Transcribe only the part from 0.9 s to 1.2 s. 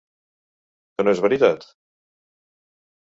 Que no